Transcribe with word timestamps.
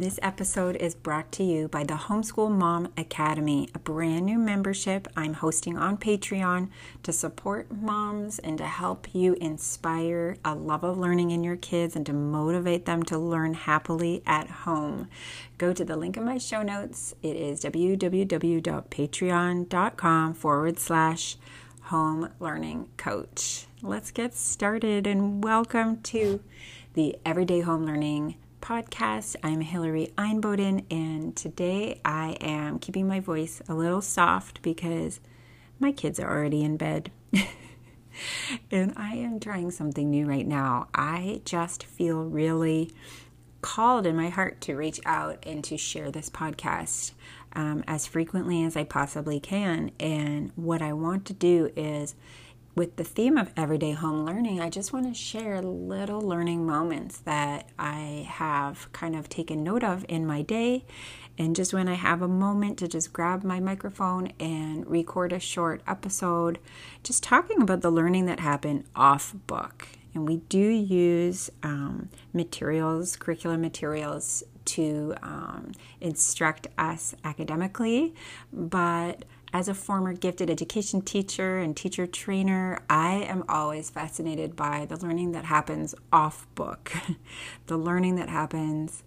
This 0.00 0.20
episode 0.22 0.76
is 0.76 0.94
brought 0.94 1.32
to 1.32 1.42
you 1.42 1.66
by 1.66 1.82
the 1.82 1.94
Homeschool 1.94 2.52
Mom 2.52 2.92
Academy, 2.96 3.68
a 3.74 3.80
brand 3.80 4.26
new 4.26 4.38
membership 4.38 5.08
I'm 5.16 5.34
hosting 5.34 5.76
on 5.76 5.96
Patreon 5.96 6.68
to 7.02 7.12
support 7.12 7.72
moms 7.72 8.38
and 8.38 8.58
to 8.58 8.66
help 8.66 9.12
you 9.12 9.34
inspire 9.40 10.36
a 10.44 10.54
love 10.54 10.84
of 10.84 10.98
learning 10.98 11.32
in 11.32 11.42
your 11.42 11.56
kids 11.56 11.96
and 11.96 12.06
to 12.06 12.12
motivate 12.12 12.86
them 12.86 13.02
to 13.06 13.18
learn 13.18 13.54
happily 13.54 14.22
at 14.24 14.48
home. 14.48 15.08
Go 15.58 15.72
to 15.72 15.84
the 15.84 15.96
link 15.96 16.16
in 16.16 16.24
my 16.24 16.38
show 16.38 16.62
notes. 16.62 17.16
It 17.20 17.34
is 17.34 17.64
www.patreon.com 17.64 20.34
forward 20.34 20.78
slash 20.78 21.36
home 21.82 22.28
learning 22.38 22.88
coach. 22.96 23.66
Let's 23.82 24.12
get 24.12 24.36
started 24.36 25.08
and 25.08 25.42
welcome 25.42 26.00
to 26.02 26.40
the 26.94 27.16
Everyday 27.26 27.62
Home 27.62 27.84
Learning 27.84 28.36
podcast. 28.60 29.36
I'm 29.42 29.60
Hillary 29.60 30.12
Einboden, 30.18 30.84
and 30.90 31.34
today 31.34 32.00
I 32.04 32.36
am 32.40 32.78
keeping 32.78 33.06
my 33.06 33.20
voice 33.20 33.62
a 33.68 33.74
little 33.74 34.02
soft 34.02 34.62
because 34.62 35.20
my 35.78 35.92
kids 35.92 36.18
are 36.18 36.30
already 36.30 36.62
in 36.62 36.76
bed. 36.76 37.10
and 38.70 38.92
I 38.96 39.14
am 39.14 39.40
trying 39.40 39.70
something 39.70 40.10
new 40.10 40.26
right 40.26 40.46
now. 40.46 40.88
I 40.94 41.40
just 41.44 41.84
feel 41.84 42.24
really 42.24 42.90
called 43.62 44.06
in 44.06 44.16
my 44.16 44.28
heart 44.28 44.60
to 44.62 44.76
reach 44.76 45.00
out 45.04 45.44
and 45.46 45.62
to 45.64 45.76
share 45.76 46.10
this 46.10 46.30
podcast 46.30 47.12
um, 47.54 47.82
as 47.86 48.06
frequently 48.06 48.64
as 48.64 48.76
I 48.76 48.84
possibly 48.84 49.40
can. 49.40 49.90
And 49.98 50.52
what 50.54 50.82
I 50.82 50.92
want 50.92 51.24
to 51.26 51.32
do 51.32 51.70
is 51.76 52.14
with 52.78 52.94
the 52.94 53.02
theme 53.02 53.36
of 53.36 53.50
everyday 53.56 53.90
home 53.90 54.24
learning, 54.24 54.60
I 54.60 54.70
just 54.70 54.92
want 54.92 55.08
to 55.08 55.12
share 55.12 55.60
little 55.60 56.20
learning 56.20 56.64
moments 56.64 57.18
that 57.18 57.68
I 57.76 58.24
have 58.30 58.90
kind 58.92 59.16
of 59.16 59.28
taken 59.28 59.64
note 59.64 59.82
of 59.82 60.06
in 60.08 60.24
my 60.24 60.42
day. 60.42 60.84
And 61.36 61.56
just 61.56 61.74
when 61.74 61.88
I 61.88 61.94
have 61.94 62.22
a 62.22 62.28
moment 62.28 62.78
to 62.78 62.86
just 62.86 63.12
grab 63.12 63.42
my 63.42 63.58
microphone 63.58 64.28
and 64.38 64.88
record 64.88 65.32
a 65.32 65.40
short 65.40 65.82
episode, 65.88 66.60
just 67.02 67.24
talking 67.24 67.60
about 67.60 67.80
the 67.80 67.90
learning 67.90 68.26
that 68.26 68.38
happened 68.38 68.84
off 68.94 69.34
book. 69.48 69.88
And 70.14 70.28
we 70.28 70.36
do 70.36 70.60
use 70.60 71.50
um, 71.64 72.10
materials, 72.32 73.16
curriculum 73.16 73.60
materials, 73.60 74.44
to 74.68 75.14
um, 75.22 75.72
instruct 76.00 76.66
us 76.76 77.14
academically, 77.24 78.14
but 78.52 79.24
as 79.52 79.68
a 79.68 79.74
former 79.74 80.12
gifted 80.12 80.50
education 80.50 81.00
teacher 81.00 81.58
and 81.58 81.76
teacher 81.76 82.06
trainer, 82.06 82.80
I 82.88 83.14
am 83.28 83.44
always 83.48 83.90
fascinated 83.90 84.56
by 84.56 84.86
the 84.86 84.96
learning 84.96 85.32
that 85.32 85.46
happens 85.46 85.94
off 86.12 86.46
book, 86.54 86.92
the 87.66 87.76
learning 87.76 88.16
that 88.16 88.28
happens 88.28 89.02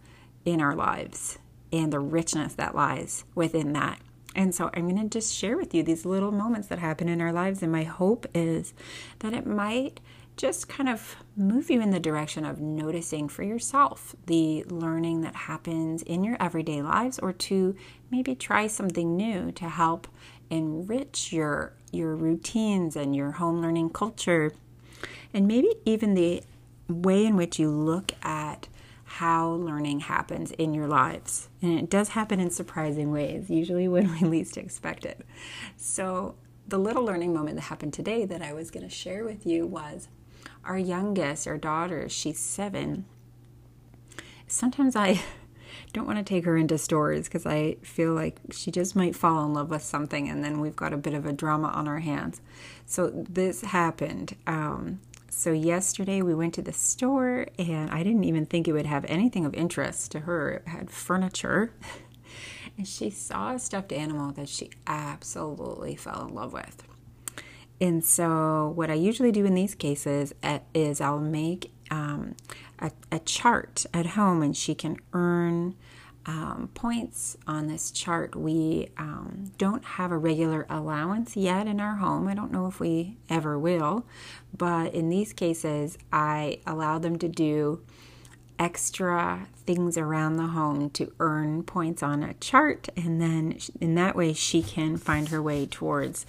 in 0.45 0.61
our 0.61 0.75
lives, 0.75 1.38
and 1.72 1.94
the 1.94 2.00
richness 2.00 2.53
that 2.56 2.75
lies 2.75 3.23
within 3.36 3.73
that. 3.73 4.00
And 4.33 4.56
so 4.56 4.70
I'm 4.73 4.88
going 4.88 5.02
to 5.02 5.20
just 5.20 5.36
share 5.36 5.58
with 5.58 5.73
you 5.73 5.83
these 5.83 6.06
little 6.06 6.31
moments 6.31 6.70
that 6.70 6.80
happen 6.80 7.09
in 7.09 7.22
our 7.22 7.33
lives. 7.33 7.61
And 7.61 7.72
my 7.72 7.83
hope 7.83 8.26
is 8.33 8.73
that 9.20 9.33
it 9.33 9.45
might 9.45 10.00
just 10.42 10.67
kind 10.67 10.89
of 10.89 11.17
move 11.38 11.70
you 11.70 11.80
in 11.81 11.92
the 11.92 12.00
direction 12.00 12.44
of 12.44 12.59
noticing 12.59 13.30
for 13.30 13.44
yourself 13.44 14.16
the 14.25 14.64
learning 14.64 15.22
that 15.22 15.36
happens 15.36 16.02
in 16.02 16.23
your 16.23 16.36
everyday 16.39 16.81
lives 16.81 17.20
or 17.20 17.31
to 17.31 17.75
maybe 18.09 18.33
try 18.33 18.66
something 18.66 19.16
new 19.16 19.52
to 19.52 19.70
help 19.70 20.08
enrich 20.50 21.31
your 21.31 21.73
your 21.92 22.16
routines 22.16 22.95
and 22.95 23.16
your 23.16 23.33
home 23.33 23.61
learning 23.61 23.88
culture 23.88 24.52
and 25.31 25.48
maybe 25.48 25.75
even 25.86 26.16
the 26.16 26.42
way 26.88 27.23
in 27.23 27.36
which 27.36 27.59
you 27.59 27.70
look 27.70 28.11
at 28.23 28.67
how 29.03 29.48
learning 29.48 30.00
happens 30.00 30.52
in 30.53 30.73
your 30.73 30.88
lives. 30.88 31.50
And 31.61 31.77
it 31.77 31.89
does 31.89 32.10
happen 32.10 32.39
in 32.39 32.49
surprising 32.49 33.11
ways, 33.11 33.49
usually 33.49 33.87
when 33.89 34.11
we 34.14 34.20
least 34.27 34.58
expect 34.58 35.05
it. 35.05 35.26
So, 35.76 36.36
the 36.67 36.77
little 36.77 37.04
learning 37.04 37.33
moment 37.33 37.58
that 37.58 37.64
happened 37.64 37.93
today 37.93 38.23
that 38.23 38.42
I 38.42 38.54
was 38.54 38.71
going 38.71 38.87
to 38.87 38.89
share 38.89 39.26
with 39.26 39.45
you 39.45 39.67
was 39.67 40.08
our 40.66 40.77
youngest, 40.77 41.48
our 41.48 41.58
daughter, 41.58 42.08
she's 42.10 42.39
seven. 42.39 43.05
Sometimes 44.48 44.95
I 44.95 45.22
don't 45.94 46.08
want 46.08 46.20
to 46.20 46.23
take 46.23 46.45
her 46.45 46.58
into 46.58 46.77
stores 46.77 47.26
because 47.26 47.45
I 47.45 47.76
feel 47.82 48.14
like 48.14 48.38
she 48.52 48.72
just 48.72 48.95
might 48.95 49.16
fall 49.16 49.45
in 49.45 49.54
love 49.54 49.70
with 49.70 49.83
something 49.83 50.30
and 50.30 50.44
then 50.44 50.60
we've 50.60 50.76
got 50.76 50.94
a 50.94 50.98
bit 50.98 51.14
of 51.14 51.26
a 51.26 51.33
drama 51.33 51.67
on 51.70 51.88
our 51.88 51.99
hands. 51.99 52.42
So 52.86 53.10
this 53.14 53.61
happened. 53.61 54.36
Um, 54.48 54.99
so 55.30 55.52
yesterday 55.52 56.22
we 56.22 56.36
went 56.36 56.54
to 56.55 56.61
the 56.61 56.73
store 56.73 57.48
and 57.58 57.89
I 57.89 58.04
didn't 58.04 58.26
even 58.26 58.45
think 58.45 58.67
it 58.67 58.73
would 58.73 58.86
have 58.86 59.05
anything 59.05 59.45
of 59.45 59.54
interest 59.54 60.11
to 60.11 60.22
her. 60.22 60.52
It 60.52 60.67
had 60.67 60.92
furniture. 60.92 61.73
and 62.78 62.88
she 62.88 63.10
saw 63.10 63.54
a 63.54 63.60
stuffed 63.60 63.92
animal 63.92 64.32
that 64.33 64.49
she 64.49 64.72
absolutely 64.88 65.95
fell 65.95 66.28
in 66.28 66.36
love 66.36 66.54
with. 66.54 66.83
And 67.81 68.05
so, 68.05 68.71
what 68.75 68.92
I 68.92 68.93
usually 68.93 69.31
do 69.31 69.43
in 69.43 69.55
these 69.55 69.73
cases 69.73 70.33
is 70.75 71.02
I'll 71.02 71.19
make 71.19 71.73
um, 71.89 72.36
a, 72.77 72.92
a, 73.11 73.19
chart 73.19 73.87
at 73.92 74.05
home 74.05 74.43
and 74.43 74.55
she 74.55 74.75
can 74.75 74.97
earn 75.14 75.75
um, 76.27 76.69
points 76.75 77.37
on 77.47 77.67
this 77.67 77.89
chart. 77.89 78.36
We 78.36 78.89
um, 78.97 79.52
don't 79.58 79.83
have 79.83 80.11
a 80.11 80.17
regular 80.17 80.67
allowance 80.69 81.36
yet 81.36 81.67
in 81.67 81.81
our 81.81 81.95
home. 81.95 82.27
I 82.27 82.36
don't 82.36 82.52
know 82.52 82.67
if 82.67 82.80
we 82.80 83.17
ever 83.30 83.58
will, 83.58 84.05
but 84.55 84.93
in 84.93 85.09
these 85.09 85.33
cases, 85.33 85.98
I 86.13 86.59
allow 86.67 86.99
them 86.99 87.17
to 87.17 87.27
do 87.27 87.81
extra 88.59 89.48
things 89.65 89.98
around 89.98 90.36
the 90.36 90.48
home 90.48 90.92
to 90.92 91.11
earn 91.19 91.63
points 91.63 92.03
on 92.03 92.21
a 92.21 92.36
chart, 92.36 92.89
and 92.95 93.19
then 93.19 93.58
in 93.81 93.95
that 93.95 94.15
way, 94.15 94.33
she 94.33 94.61
can 94.61 94.98
find 94.98 95.30
her 95.30 95.42
way 95.42 95.65
towards 95.65 96.27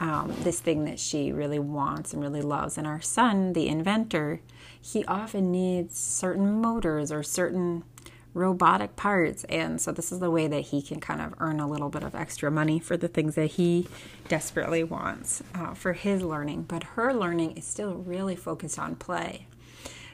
um, 0.00 0.34
this 0.40 0.60
thing 0.60 0.84
that 0.86 0.98
she 0.98 1.30
really 1.30 1.58
wants 1.58 2.12
and 2.12 2.22
really 2.22 2.40
loves. 2.40 2.78
And 2.78 2.86
our 2.86 3.00
son, 3.00 3.52
the 3.52 3.68
inventor, 3.68 4.40
he 4.80 5.04
often 5.04 5.52
needs 5.52 5.98
certain 5.98 6.60
motors 6.60 7.12
or 7.12 7.22
certain 7.22 7.84
robotic 8.32 8.96
parts. 8.96 9.44
And 9.44 9.80
so 9.80 9.92
this 9.92 10.10
is 10.10 10.20
the 10.20 10.30
way 10.30 10.46
that 10.46 10.60
he 10.60 10.80
can 10.80 11.00
kind 11.00 11.20
of 11.20 11.34
earn 11.38 11.60
a 11.60 11.68
little 11.68 11.90
bit 11.90 12.02
of 12.02 12.14
extra 12.14 12.50
money 12.50 12.78
for 12.78 12.96
the 12.96 13.08
things 13.08 13.34
that 13.34 13.52
he 13.52 13.88
desperately 14.28 14.82
wants 14.82 15.42
uh, 15.54 15.74
for 15.74 15.92
his 15.92 16.22
learning. 16.22 16.62
But 16.62 16.84
her 16.84 17.12
learning 17.12 17.52
is 17.52 17.64
still 17.64 17.94
really 17.94 18.36
focused 18.36 18.78
on 18.78 18.96
play. 18.96 19.46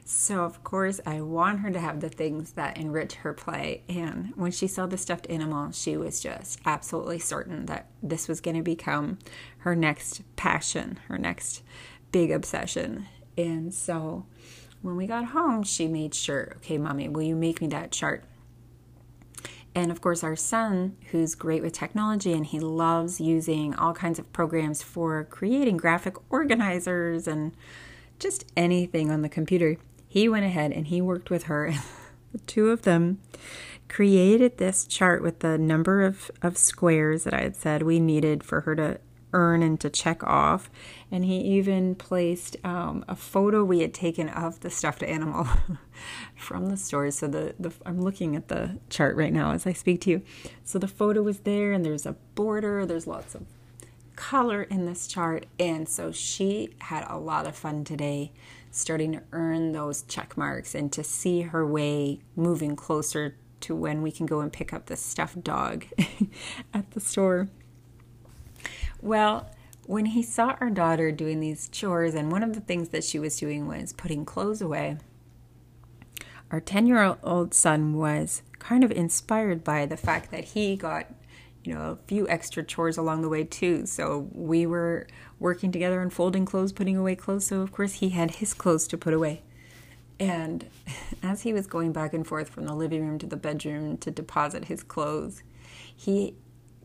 So, 0.08 0.44
of 0.44 0.62
course, 0.62 1.00
I 1.04 1.20
want 1.20 1.60
her 1.60 1.70
to 1.72 1.80
have 1.80 1.98
the 1.98 2.08
things 2.08 2.52
that 2.52 2.78
enrich 2.78 3.14
her 3.16 3.32
play. 3.32 3.82
And 3.88 4.32
when 4.36 4.52
she 4.52 4.68
saw 4.68 4.86
the 4.86 4.96
stuffed 4.96 5.26
animal, 5.28 5.72
she 5.72 5.96
was 5.96 6.20
just 6.20 6.60
absolutely 6.64 7.18
certain 7.18 7.66
that 7.66 7.88
this 8.04 8.28
was 8.28 8.40
going 8.40 8.56
to 8.56 8.62
become 8.62 9.18
her 9.58 9.74
next 9.74 10.22
passion, 10.36 11.00
her 11.08 11.18
next 11.18 11.64
big 12.12 12.30
obsession. 12.30 13.06
And 13.36 13.74
so, 13.74 14.26
when 14.80 14.94
we 14.94 15.08
got 15.08 15.24
home, 15.24 15.64
she 15.64 15.88
made 15.88 16.14
sure, 16.14 16.52
okay, 16.58 16.78
mommy, 16.78 17.08
will 17.08 17.22
you 17.22 17.34
make 17.34 17.60
me 17.60 17.66
that 17.66 17.90
chart? 17.90 18.22
And 19.74 19.90
of 19.90 20.00
course, 20.00 20.22
our 20.22 20.36
son, 20.36 20.96
who's 21.10 21.34
great 21.34 21.62
with 21.62 21.72
technology 21.72 22.32
and 22.32 22.46
he 22.46 22.60
loves 22.60 23.20
using 23.20 23.74
all 23.74 23.92
kinds 23.92 24.20
of 24.20 24.32
programs 24.32 24.84
for 24.84 25.24
creating 25.24 25.78
graphic 25.78 26.14
organizers 26.30 27.26
and 27.26 27.56
just 28.20 28.44
anything 28.56 29.10
on 29.10 29.22
the 29.22 29.28
computer, 29.28 29.76
he 30.16 30.30
went 30.30 30.46
ahead 30.46 30.72
and 30.72 30.86
he 30.86 31.02
worked 31.02 31.28
with 31.28 31.42
her. 31.42 31.74
the 32.32 32.38
two 32.46 32.70
of 32.70 32.82
them 32.82 33.20
created 33.86 34.56
this 34.56 34.86
chart 34.86 35.22
with 35.22 35.40
the 35.40 35.58
number 35.58 36.06
of, 36.06 36.30
of 36.40 36.56
squares 36.56 37.24
that 37.24 37.34
I 37.34 37.42
had 37.42 37.54
said 37.54 37.82
we 37.82 38.00
needed 38.00 38.42
for 38.42 38.62
her 38.62 38.74
to 38.76 38.98
earn 39.34 39.62
and 39.62 39.78
to 39.78 39.90
check 39.90 40.24
off. 40.24 40.70
And 41.12 41.26
he 41.26 41.36
even 41.36 41.94
placed 41.96 42.56
um, 42.64 43.04
a 43.06 43.14
photo 43.14 43.62
we 43.62 43.80
had 43.80 43.92
taken 43.92 44.30
of 44.30 44.60
the 44.60 44.70
stuffed 44.70 45.02
animal 45.02 45.46
from 46.34 46.70
the 46.70 46.78
store. 46.78 47.10
So 47.10 47.28
the, 47.28 47.54
the 47.60 47.74
I'm 47.84 48.00
looking 48.00 48.34
at 48.36 48.48
the 48.48 48.78
chart 48.88 49.16
right 49.16 49.34
now 49.34 49.50
as 49.50 49.66
I 49.66 49.74
speak 49.74 50.00
to 50.02 50.10
you. 50.10 50.22
So 50.64 50.78
the 50.78 50.88
photo 50.88 51.20
was 51.20 51.40
there, 51.40 51.72
and 51.72 51.84
there's 51.84 52.06
a 52.06 52.16
border. 52.34 52.86
There's 52.86 53.06
lots 53.06 53.34
of 53.34 53.42
color 54.14 54.62
in 54.62 54.86
this 54.86 55.08
chart, 55.08 55.44
and 55.58 55.86
so 55.86 56.10
she 56.10 56.70
had 56.78 57.04
a 57.06 57.18
lot 57.18 57.46
of 57.46 57.54
fun 57.54 57.84
today 57.84 58.32
starting 58.76 59.12
to 59.12 59.22
earn 59.32 59.72
those 59.72 60.02
check 60.02 60.36
marks 60.36 60.74
and 60.74 60.92
to 60.92 61.02
see 61.02 61.42
her 61.42 61.66
way 61.66 62.20
moving 62.34 62.76
closer 62.76 63.36
to 63.60 63.74
when 63.74 64.02
we 64.02 64.12
can 64.12 64.26
go 64.26 64.40
and 64.40 64.52
pick 64.52 64.72
up 64.72 64.86
the 64.86 64.96
stuffed 64.96 65.42
dog 65.42 65.86
at 66.74 66.90
the 66.92 67.00
store. 67.00 67.48
Well, 69.00 69.50
when 69.86 70.06
he 70.06 70.22
saw 70.22 70.56
our 70.60 70.70
daughter 70.70 71.12
doing 71.12 71.40
these 71.40 71.68
chores, 71.68 72.14
and 72.14 72.30
one 72.30 72.42
of 72.42 72.54
the 72.54 72.60
things 72.60 72.88
that 72.90 73.04
she 73.04 73.18
was 73.18 73.38
doing 73.38 73.66
was 73.66 73.92
putting 73.92 74.24
clothes 74.24 74.60
away, 74.60 74.98
our 76.50 76.60
10 76.60 76.86
year 76.86 77.16
old 77.22 77.54
son 77.54 77.94
was 77.94 78.42
kind 78.58 78.84
of 78.84 78.90
inspired 78.90 79.64
by 79.64 79.86
the 79.86 79.96
fact 79.96 80.30
that 80.30 80.44
he 80.44 80.76
got 80.76 81.06
you 81.66 81.74
know, 81.74 81.90
a 81.92 81.96
few 82.06 82.28
extra 82.28 82.62
chores 82.62 82.96
along 82.96 83.22
the 83.22 83.28
way 83.28 83.44
too. 83.44 83.86
So 83.86 84.28
we 84.32 84.66
were 84.66 85.06
working 85.38 85.72
together 85.72 86.00
and 86.00 86.12
folding 86.12 86.44
clothes, 86.44 86.72
putting 86.72 86.96
away 86.96 87.16
clothes. 87.16 87.46
So 87.46 87.60
of 87.60 87.72
course 87.72 87.94
he 87.94 88.10
had 88.10 88.32
his 88.32 88.54
clothes 88.54 88.86
to 88.88 88.98
put 88.98 89.14
away. 89.14 89.42
And 90.18 90.66
as 91.22 91.42
he 91.42 91.52
was 91.52 91.66
going 91.66 91.92
back 91.92 92.14
and 92.14 92.26
forth 92.26 92.48
from 92.48 92.66
the 92.66 92.74
living 92.74 93.06
room 93.06 93.18
to 93.18 93.26
the 93.26 93.36
bedroom 93.36 93.98
to 93.98 94.10
deposit 94.10 94.66
his 94.66 94.82
clothes, 94.82 95.42
he 95.94 96.34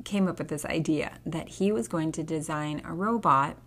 came 0.04 0.28
up 0.28 0.40
with 0.40 0.48
this 0.48 0.66
idea 0.66 1.20
that 1.26 1.48
he 1.48 1.72
was 1.72 1.88
going 1.88 2.12
to 2.14 2.24
design 2.24 2.82
a 2.84 2.94
robot 2.94 3.58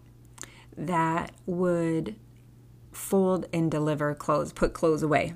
that 0.77 1.33
would 1.47 2.17
fold 2.91 3.47
and 3.53 3.71
deliver 3.71 4.15
clothes, 4.15 4.53
put 4.53 4.73
clothes 4.73 5.03
away. 5.03 5.35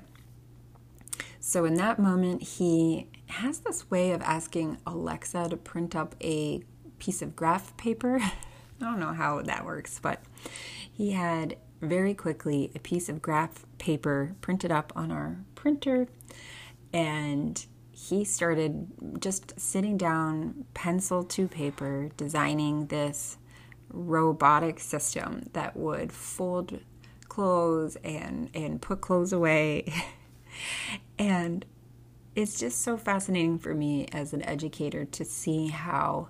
So 1.39 1.65
in 1.65 1.75
that 1.75 1.99
moment, 1.99 2.41
he 2.41 3.07
has 3.29 3.59
this 3.59 3.89
way 3.89 4.11
of 4.11 4.21
asking 4.21 4.77
Alexa 4.85 5.49
to 5.49 5.57
print 5.57 5.95
up 5.95 6.15
a 6.21 6.63
piece 6.99 7.21
of 7.21 7.35
graph 7.35 7.75
paper. 7.77 8.19
I 8.21 8.31
don't 8.79 8.99
know 8.99 9.13
how 9.13 9.41
that 9.41 9.65
works, 9.65 9.99
but 9.99 10.21
he 10.91 11.11
had 11.11 11.57
very 11.81 12.13
quickly 12.13 12.71
a 12.75 12.79
piece 12.79 13.09
of 13.09 13.21
graph 13.21 13.65
paper 13.77 14.35
printed 14.41 14.71
up 14.71 14.91
on 14.95 15.11
our 15.11 15.37
printer 15.55 16.07
and 16.91 17.65
he 17.91 18.23
started 18.23 18.87
just 19.19 19.59
sitting 19.59 19.97
down 19.97 20.65
pencil 20.73 21.23
to 21.23 21.47
paper 21.47 22.09
designing 22.17 22.87
this 22.87 23.37
robotic 23.91 24.79
system 24.79 25.43
that 25.53 25.75
would 25.75 26.11
fold 26.11 26.79
clothes 27.27 27.95
and 28.03 28.49
and 28.53 28.81
put 28.81 29.01
clothes 29.01 29.31
away 29.31 29.91
and 31.19 31.65
it's 32.39 32.57
just 32.57 32.81
so 32.81 32.97
fascinating 32.97 33.59
for 33.59 33.73
me 33.73 34.07
as 34.13 34.31
an 34.31 34.41
educator 34.43 35.03
to 35.03 35.25
see 35.25 35.67
how 35.67 36.29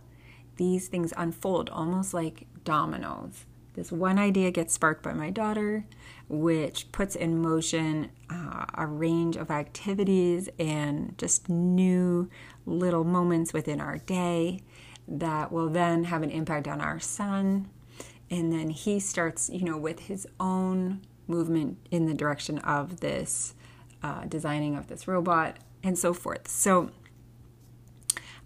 these 0.57 0.87
things 0.87 1.13
unfold 1.15 1.69
almost 1.69 2.13
like 2.13 2.47
dominoes 2.63 3.45
this 3.75 3.91
one 3.91 4.17
idea 4.17 4.49
gets 4.49 4.73
sparked 4.73 5.03
by 5.03 5.13
my 5.13 5.29
daughter 5.29 5.85
which 6.27 6.91
puts 6.91 7.15
in 7.15 7.41
motion 7.41 8.09
uh, 8.29 8.65
a 8.73 8.85
range 8.85 9.35
of 9.35 9.51
activities 9.51 10.49
and 10.57 11.15
just 11.17 11.47
new 11.47 12.29
little 12.65 13.03
moments 13.03 13.53
within 13.53 13.79
our 13.79 13.99
day 13.99 14.61
that 15.07 15.51
will 15.51 15.69
then 15.69 16.05
have 16.05 16.21
an 16.21 16.29
impact 16.29 16.67
on 16.67 16.81
our 16.81 16.99
son. 16.99 17.67
And 18.29 18.53
then 18.53 18.69
he 18.69 18.99
starts, 18.99 19.49
you 19.49 19.63
know, 19.63 19.77
with 19.77 20.01
his 20.01 20.27
own 20.39 21.01
movement 21.27 21.77
in 21.89 22.05
the 22.05 22.13
direction 22.13 22.59
of 22.59 22.99
this 22.99 23.55
uh, 24.03 24.25
designing 24.25 24.75
of 24.75 24.87
this 24.87 25.07
robot 25.07 25.57
and 25.83 25.97
so 25.97 26.13
forth. 26.13 26.47
So 26.47 26.91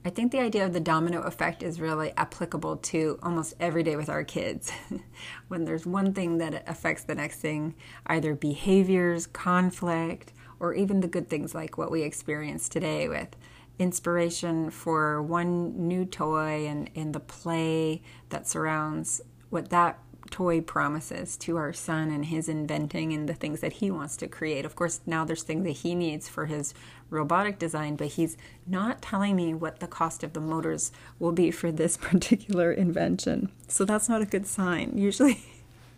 I 0.05 0.09
think 0.09 0.31
the 0.31 0.39
idea 0.39 0.65
of 0.65 0.73
the 0.73 0.81
domino 0.81 1.21
effect 1.21 1.63
is 1.63 1.79
really 1.79 2.11
applicable 2.17 2.77
to 2.77 3.17
almost 3.23 3.53
every 3.59 3.83
day 3.83 3.95
with 3.95 4.09
our 4.09 4.23
kids. 4.23 4.71
when 5.47 5.63
there's 5.63 5.85
one 5.85 6.13
thing 6.13 6.39
that 6.39 6.67
affects 6.67 7.03
the 7.03 7.15
next 7.15 7.39
thing, 7.39 7.75
either 8.07 8.35
behaviors, 8.35 9.27
conflict, 9.27 10.33
or 10.59 10.73
even 10.73 10.99
the 10.99 11.07
good 11.07 11.29
things 11.29 11.55
like 11.55 11.77
what 11.77 11.89
we 11.89 12.01
experienced 12.01 12.71
today 12.71 13.07
with 13.07 13.35
inspiration 13.79 14.69
for 14.69 15.21
one 15.21 15.87
new 15.87 16.05
toy 16.05 16.67
and, 16.67 16.89
and 16.95 17.13
the 17.13 17.19
play 17.19 18.01
that 18.29 18.47
surrounds 18.47 19.21
what 19.49 19.69
that 19.69 19.99
toy 20.33 20.59
promises 20.59 21.37
to 21.37 21.57
our 21.57 21.71
son 21.71 22.09
and 22.09 22.25
his 22.25 22.49
inventing 22.49 23.13
and 23.13 23.29
the 23.29 23.35
things 23.35 23.59
that 23.59 23.73
he 23.73 23.91
wants 23.91 24.17
to 24.17 24.27
create. 24.27 24.65
Of 24.65 24.75
course, 24.75 24.99
now 25.05 25.23
there's 25.23 25.43
things 25.43 25.63
that 25.65 25.71
he 25.71 25.93
needs 25.93 26.27
for 26.27 26.47
his 26.47 26.73
robotic 27.11 27.59
design, 27.59 27.95
but 27.95 28.07
he's 28.07 28.35
not 28.65 28.99
telling 28.99 29.35
me 29.35 29.53
what 29.53 29.79
the 29.79 29.85
cost 29.85 30.23
of 30.23 30.33
the 30.33 30.39
motors 30.39 30.91
will 31.19 31.33
be 31.33 31.51
for 31.51 31.71
this 31.71 31.97
particular 32.09 32.71
invention. 32.73 33.51
So 33.67 33.85
that's 33.85 34.09
not 34.09 34.23
a 34.23 34.25
good 34.25 34.47
sign. 34.47 34.97
Usually 34.97 35.43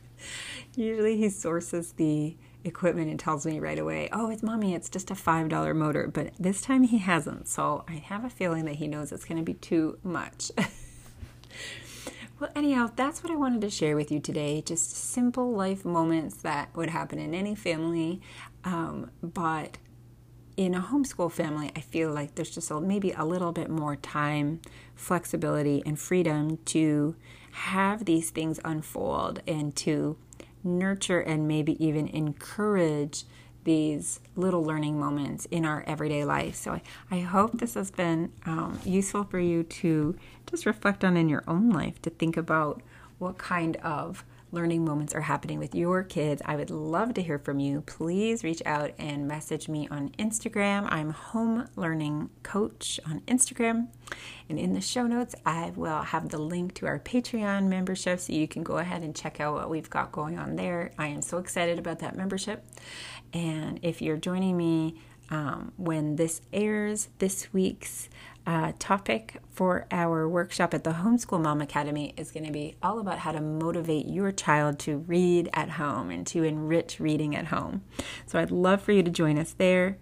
usually 0.75 1.15
he 1.15 1.29
sources 1.29 1.93
the 1.93 2.35
equipment 2.65 3.09
and 3.09 3.17
tells 3.17 3.45
me 3.45 3.61
right 3.61 3.79
away, 3.79 4.09
oh, 4.11 4.29
it's 4.29 4.43
mommy, 4.43 4.75
it's 4.75 4.89
just 4.89 5.11
a 5.11 5.13
$5 5.13 5.73
motor. 5.73 6.09
But 6.09 6.33
this 6.37 6.59
time 6.59 6.83
he 6.83 6.97
hasn't. 6.97 7.47
So 7.47 7.85
I 7.87 7.93
have 7.93 8.25
a 8.25 8.29
feeling 8.29 8.65
that 8.65 8.75
he 8.75 8.87
knows 8.87 9.13
it's 9.13 9.23
going 9.23 9.37
to 9.37 9.43
be 9.45 9.53
too 9.53 9.97
much. 10.03 10.51
well, 12.39 12.49
anyhow, 12.55 12.91
that's 12.95 13.23
what 13.23 13.31
I 13.31 13.35
wanted 13.35 13.61
to 13.61 13.69
share 13.69 13.95
with 13.95 14.11
you 14.11 14.19
today. 14.19 14.61
Just 14.61 14.91
simple 14.91 15.53
life 15.53 15.85
moments 15.85 16.37
that 16.37 16.75
would 16.75 16.89
happen 16.89 17.17
in 17.17 17.33
any 17.33 17.55
family. 17.55 18.21
Um, 18.65 19.11
but 19.21 19.77
in 20.57 20.75
a 20.75 20.81
homeschool 20.81 21.31
family, 21.31 21.71
I 21.75 21.79
feel 21.79 22.11
like 22.11 22.35
there's 22.35 22.49
just 22.49 22.71
a, 22.71 22.81
maybe 22.81 23.11
a 23.11 23.23
little 23.23 23.51
bit 23.51 23.69
more 23.69 23.95
time, 23.95 24.61
flexibility, 24.95 25.81
and 25.85 25.97
freedom 25.97 26.57
to 26.65 27.15
have 27.51 28.03
these 28.03 28.31
things 28.31 28.59
unfold 28.65 29.41
and 29.47 29.75
to 29.77 30.17
nurture 30.61 31.21
and 31.21 31.47
maybe 31.47 31.83
even 31.83 32.07
encourage 32.07 33.23
these 33.65 34.21
little 34.35 34.63
learning 34.63 34.99
moments 34.99 35.45
in 35.51 35.65
our 35.65 35.83
everyday 35.85 36.23
life. 36.23 36.55
So 36.55 36.71
I, 36.71 36.81
I 37.11 37.19
hope 37.19 37.59
this 37.59 37.73
has 37.73 37.91
been 37.91 38.31
um, 38.45 38.79
useful 38.85 39.25
for 39.25 39.39
you 39.39 39.63
to 39.63 40.15
just 40.45 40.65
reflect 40.65 41.03
on 41.03 41.17
in 41.17 41.27
your 41.27 41.43
own 41.47 41.69
life, 41.69 42.01
to 42.03 42.09
think 42.09 42.37
about 42.37 42.81
what 43.19 43.37
kind 43.37 43.75
of 43.77 44.23
learning 44.51 44.85
moments 44.85 45.13
are 45.13 45.21
happening 45.21 45.59
with 45.59 45.75
your 45.75 46.03
kids. 46.03 46.41
I 46.45 46.55
would 46.55 46.69
love 46.69 47.13
to 47.15 47.21
hear 47.21 47.39
from 47.39 47.59
you. 47.59 47.81
Please 47.81 48.43
reach 48.43 48.61
out 48.65 48.91
and 48.97 49.27
message 49.27 49.67
me 49.67 49.87
on 49.89 50.09
Instagram. 50.19 50.87
I'm 50.89 51.09
Home 51.09 51.67
Learning 51.75 52.29
Coach 52.43 52.99
on 53.05 53.21
Instagram. 53.21 53.87
And 54.47 54.59
in 54.59 54.73
the 54.73 54.81
show 54.81 55.07
notes, 55.07 55.35
I 55.45 55.73
will 55.75 56.03
have 56.03 56.29
the 56.29 56.37
link 56.37 56.73
to 56.75 56.87
our 56.87 56.99
Patreon 56.99 57.67
membership 57.67 58.19
so 58.19 58.33
you 58.33 58.47
can 58.47 58.63
go 58.63 58.77
ahead 58.77 59.01
and 59.01 59.15
check 59.15 59.39
out 59.39 59.55
what 59.55 59.69
we've 59.69 59.89
got 59.89 60.11
going 60.11 60.37
on 60.37 60.55
there. 60.55 60.91
I 60.97 61.07
am 61.07 61.21
so 61.21 61.37
excited 61.37 61.79
about 61.79 61.99
that 61.99 62.15
membership. 62.15 62.65
And 63.33 63.79
if 63.81 64.01
you're 64.01 64.17
joining 64.17 64.55
me 64.55 65.01
um, 65.29 65.71
when 65.77 66.15
this 66.15 66.41
airs, 66.53 67.09
this 67.19 67.53
week's 67.53 68.09
uh, 68.47 68.73
topic 68.77 69.41
for 69.49 69.87
our 69.91 70.29
workshop 70.29 70.73
at 70.73 70.83
the 70.83 70.91
Homeschool 70.91 71.41
Mom 71.41 71.61
Academy 71.61 72.13
is 72.15 72.31
going 72.31 72.45
to 72.45 72.51
be 72.51 72.75
all 72.83 72.99
about 72.99 73.19
how 73.19 73.31
to 73.31 73.41
motivate 73.41 74.05
your 74.07 74.31
child 74.31 74.77
to 74.79 74.97
read 74.97 75.49
at 75.53 75.71
home 75.71 76.11
and 76.11 76.27
to 76.27 76.43
enrich 76.43 76.99
reading 76.99 77.35
at 77.35 77.47
home. 77.47 77.83
So 78.27 78.39
I'd 78.39 78.51
love 78.51 78.81
for 78.81 78.91
you 78.91 79.01
to 79.01 79.11
join 79.11 79.39
us 79.39 79.53
there. 79.53 79.97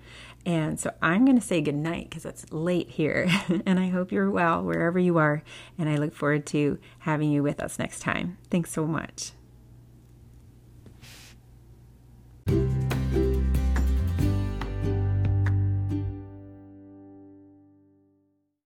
And 0.45 0.77
so 0.77 0.93
I'm 1.01 1.23
going 1.23 1.39
to 1.39 1.45
say 1.45 1.61
goodnight 1.61 2.09
because 2.09 2.25
it's 2.25 2.51
late 2.51 2.89
here. 2.89 3.29
and 3.65 3.79
I 3.79 3.87
hope 3.87 4.11
you're 4.11 4.31
well 4.31 4.61
wherever 4.61 4.99
you 4.99 5.17
are. 5.17 5.41
And 5.77 5.87
I 5.87 5.95
look 5.95 6.13
forward 6.13 6.45
to 6.47 6.79
having 6.99 7.31
you 7.31 7.43
with 7.43 7.61
us 7.61 7.79
next 7.79 8.01
time. 8.01 8.37
Thanks 8.49 8.71
so 8.71 8.85
much. 8.85 9.31